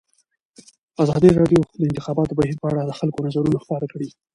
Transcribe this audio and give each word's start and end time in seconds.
ازادي 1.03 1.29
راډیو 1.39 1.61
د 1.65 1.71
د 1.79 1.81
انتخاباتو 1.89 2.37
بهیر 2.39 2.57
په 2.61 2.67
اړه 2.71 2.81
د 2.85 2.91
خلکو 2.99 3.19
نظرونه 3.27 3.57
خپاره 3.63 3.85
کړي. 3.93 4.09